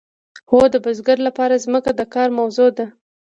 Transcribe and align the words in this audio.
هو 0.49 0.61
د 0.73 0.75
بزګر 0.85 1.17
لپاره 1.27 1.61
ځمکه 1.65 1.91
د 1.95 2.01
کار 2.13 2.29
موضوع 2.39 2.69
ده. 2.77 2.85